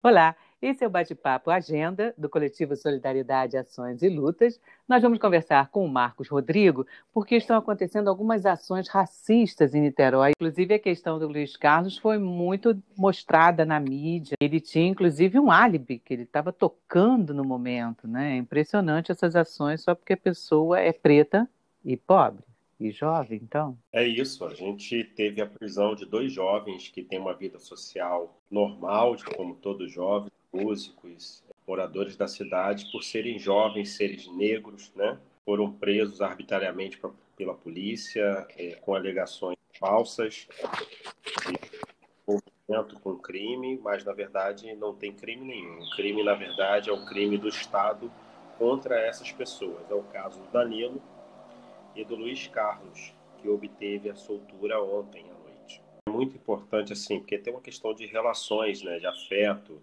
[0.00, 4.60] Olá, esse é o Bate-Papo Agenda do Coletivo Solidariedade, Ações e Lutas.
[4.88, 10.30] Nós vamos conversar com o Marcos Rodrigo, porque estão acontecendo algumas ações racistas em Niterói.
[10.36, 14.36] Inclusive, a questão do Luiz Carlos foi muito mostrada na mídia.
[14.40, 18.06] Ele tinha, inclusive, um álibi, que ele estava tocando no momento.
[18.06, 18.34] Né?
[18.34, 21.50] É impressionante essas ações só porque a pessoa é preta
[21.84, 22.44] e pobre
[22.80, 23.78] e jovem, então?
[23.92, 24.44] É isso.
[24.44, 29.54] A gente teve a prisão de dois jovens que têm uma vida social normal, como
[29.56, 35.18] todos jovens, músicos, moradores da cidade, por serem jovens, seres negros, né?
[35.44, 37.00] Foram presos arbitrariamente
[37.36, 40.46] pela polícia é, com alegações falsas
[42.68, 45.82] envolvimento com crime, mas na verdade não tem crime nenhum.
[45.82, 48.10] O crime, na verdade, é o crime do Estado
[48.58, 49.90] contra essas pessoas.
[49.90, 51.02] É o caso do Danilo,
[51.98, 55.82] e do Luiz Carlos, que obteve a soltura ontem à noite.
[56.06, 59.82] É muito importante, assim, porque tem uma questão de relações, né, de afeto,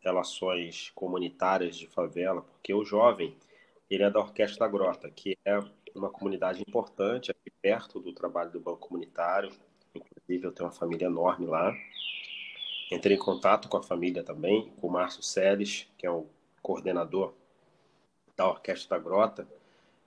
[0.00, 3.36] relações comunitárias de favela, porque o jovem,
[3.90, 5.58] ele é da Orquestra da Grota, que é
[5.94, 9.52] uma comunidade importante aqui perto do trabalho do Banco Comunitário,
[9.94, 11.76] inclusive eu tenho uma família enorme lá.
[12.90, 16.26] Entrei em contato com a família também, com o Márcio Seles, que é o
[16.62, 17.34] coordenador
[18.34, 19.46] da Orquestra da Grota,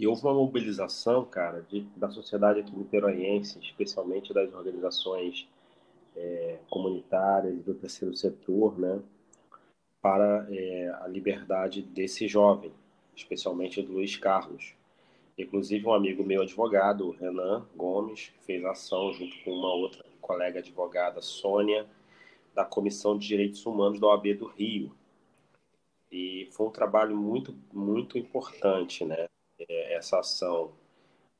[0.00, 5.46] e houve uma mobilização, cara, de, da sociedade aqui niteroiense, especialmente das organizações
[6.16, 8.98] é, comunitárias do terceiro setor, né,
[10.00, 12.72] para é, a liberdade desse jovem,
[13.14, 14.72] especialmente do Luiz Carlos.
[15.36, 21.20] Inclusive, um amigo meu advogado, Renan Gomes, fez ação junto com uma outra colega advogada,
[21.20, 21.86] Sônia,
[22.54, 24.96] da Comissão de Direitos Humanos da OAB do Rio.
[26.10, 29.28] E foi um trabalho muito, muito importante, né?
[29.68, 30.72] É, essa ação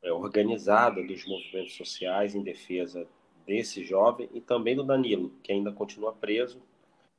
[0.02, 3.06] é, organizada dos movimentos sociais em defesa
[3.46, 6.62] desse jovem e também do Danilo, que ainda continua preso.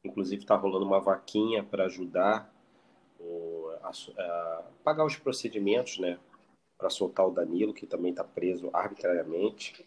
[0.04, 2.54] Inclusive está rolando uma vaquinha para ajudar
[3.20, 6.18] o, a, a, pagar os procedimentos, né,
[6.78, 9.86] para soltar o Danilo, que também está preso arbitrariamente.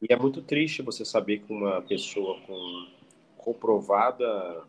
[0.00, 2.98] E é muito triste você saber que uma pessoa com
[3.36, 4.64] comprovada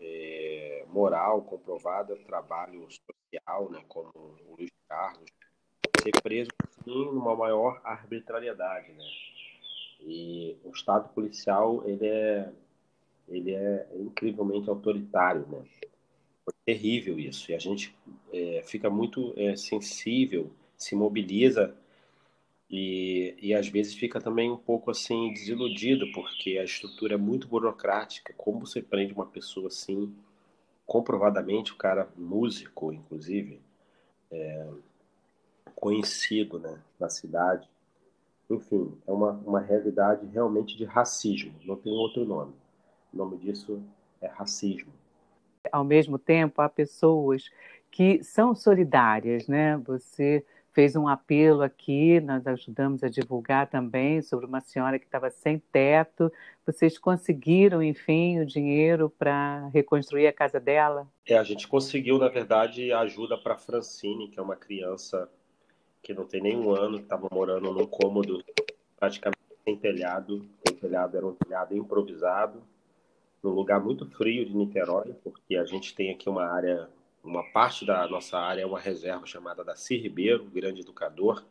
[0.00, 0.51] é,
[0.92, 5.30] moral, comprovada trabalho social, né, como o Luiz Carlos,
[6.02, 9.04] ser preso assim, numa maior arbitrariedade, né?
[10.00, 12.52] E o Estado policial ele é
[13.28, 15.62] ele é incrivelmente autoritário, né?
[16.44, 17.94] Foi terrível isso e a gente
[18.32, 21.74] é, fica muito é, sensível, se mobiliza
[22.68, 27.46] e, e às vezes fica também um pouco assim desiludido porque a estrutura é muito
[27.46, 28.34] burocrática.
[28.36, 30.12] Como você prende uma pessoa assim?
[30.86, 33.60] Comprovadamente o cara músico, inclusive,
[34.30, 34.68] é,
[35.74, 37.68] conhecido né, na cidade.
[38.50, 42.52] Enfim, é uma, uma realidade realmente de racismo, não tem outro nome.
[43.12, 43.82] O nome disso
[44.20, 44.92] é racismo.
[45.70, 47.50] Ao mesmo tempo, há pessoas
[47.90, 49.76] que são solidárias, né?
[49.78, 55.30] Você fez um apelo aqui, nós ajudamos a divulgar também sobre uma senhora que estava
[55.30, 56.32] sem teto.
[56.66, 61.06] Vocês conseguiram, enfim, o dinheiro para reconstruir a casa dela?
[61.26, 65.28] É, a gente conseguiu, na verdade, ajuda para Francine, que é uma criança
[66.02, 68.42] que não tem nenhum ano, que estava morando num cômodo
[68.98, 70.48] praticamente sem telhado.
[70.68, 72.62] O telhado era um telhado improvisado,
[73.42, 76.88] num lugar muito frio de Niterói, porque a gente tem aqui uma área
[77.22, 81.44] uma parte da nossa área é uma reserva chamada da Ci Ribeiro, grande educador,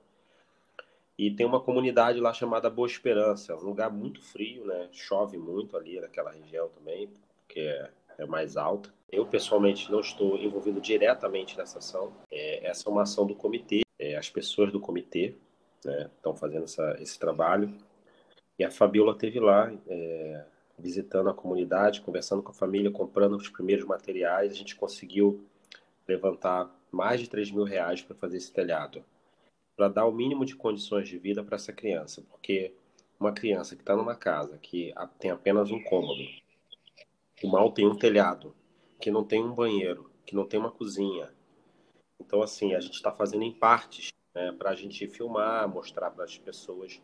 [1.17, 4.89] e tem uma comunidade lá chamada Boa Esperança, um lugar muito frio, né?
[4.91, 7.09] Chove muito ali naquela região também,
[7.45, 8.91] porque é, é mais alta.
[9.11, 12.13] Eu pessoalmente não estou envolvido diretamente nessa ação.
[12.31, 15.35] É, essa é uma ação do comitê, é, as pessoas do comitê
[15.85, 17.71] né, estão fazendo essa, esse trabalho.
[18.57, 20.45] E a Fabiola teve lá é,
[20.77, 24.51] visitando a comunidade, conversando com a família, comprando os primeiros materiais.
[24.51, 25.45] A gente conseguiu
[26.07, 29.03] levantar mais de 3 mil reais para fazer esse telhado,
[29.75, 32.73] para dar o mínimo de condições de vida para essa criança, porque
[33.19, 36.23] uma criança que está numa casa que tem apenas um cômodo,
[37.35, 38.55] que mal tem um telhado,
[38.99, 41.31] que não tem um banheiro, que não tem uma cozinha.
[42.19, 46.23] Então, assim, a gente está fazendo em partes né, para a gente filmar, mostrar para
[46.23, 47.01] as pessoas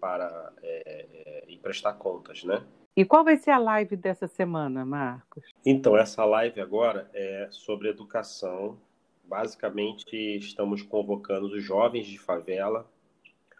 [0.00, 2.66] para é, é, e prestar contas, né?
[2.96, 5.44] E qual vai ser a live dessa semana, Marcos?
[5.66, 8.78] Então, essa live agora é sobre educação.
[9.24, 12.88] Basicamente, estamos convocando os jovens de favela,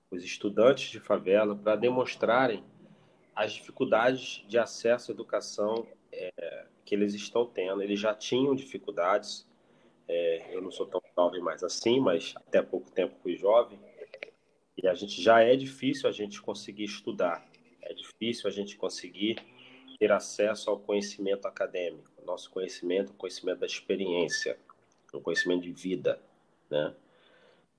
[0.09, 2.63] os estudantes de favela, para demonstrarem
[3.35, 7.83] as dificuldades de acesso à educação é, que eles estão tendo.
[7.83, 9.45] Eles já tinham dificuldades,
[10.07, 13.81] é, eu não sou tão jovem mais assim, mas até pouco tempo fui jovem,
[14.81, 17.45] e a gente já é difícil a gente conseguir estudar
[17.85, 19.37] é difícil a gente conseguir
[19.99, 24.59] ter acesso ao conhecimento acadêmico, nosso conhecimento, o conhecimento da experiência,
[25.13, 26.21] o conhecimento de vida,
[26.71, 26.95] né?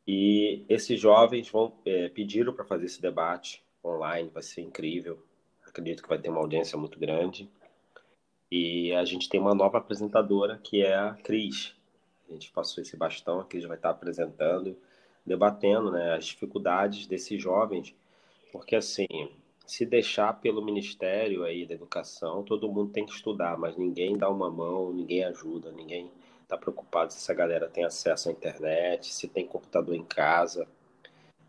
[0.07, 5.19] E esses jovens vão é, pediram para fazer esse debate online, vai ser incrível.
[5.65, 7.49] Acredito que vai ter uma audiência muito grande.
[8.51, 11.75] E a gente tem uma nova apresentadora que é a Cris.
[12.29, 14.77] A gente passou esse bastão, a Cris vai estar apresentando,
[15.25, 17.93] debatendo né, as dificuldades desses jovens,
[18.51, 19.07] porque assim,
[19.65, 24.29] se deixar pelo Ministério aí da Educação, todo mundo tem que estudar, mas ninguém dá
[24.29, 26.11] uma mão, ninguém ajuda, ninguém
[26.43, 30.67] está preocupado se essa galera tem acesso à internet, se tem computador em casa.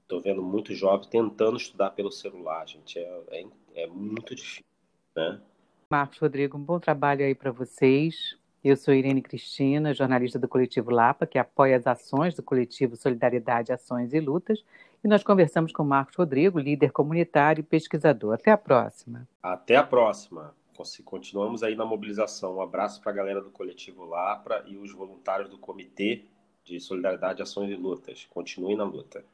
[0.03, 2.99] Estou vendo muito jovem tentando estudar pelo celular, gente.
[2.99, 3.47] É, é,
[3.83, 4.65] é muito difícil,
[5.15, 5.41] né?
[5.91, 8.37] Marcos Rodrigo, um bom trabalho aí para vocês.
[8.65, 13.73] Eu sou Irene Cristina, jornalista do Coletivo Lapa, que apoia as ações do Coletivo Solidariedade,
[13.73, 14.65] Ações e Lutas.
[15.03, 18.35] E nós conversamos com Marcos Rodrigo, líder comunitário e pesquisador.
[18.35, 19.29] Até a próxima.
[19.43, 20.55] Até a próxima.
[21.05, 22.57] Continuamos aí na mobilização.
[22.57, 26.25] Um abraço para a galera do Coletivo Lapra e os voluntários do Comitê
[26.65, 28.27] de Solidariedade, Ações e Lutas.
[28.29, 29.25] Continue na luta.